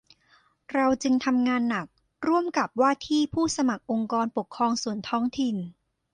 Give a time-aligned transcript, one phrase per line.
[0.73, 1.87] เราจึงทำงานหนัก
[2.27, 5.57] ร่วมกับว่าที่ผู้สมัครองค์กรปกครองส่วนท้องถิ่น